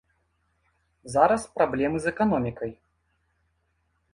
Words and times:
Зараз 1.15 1.45
праблемы 1.59 1.97
з 2.07 2.09
эканомікай. 2.15 2.71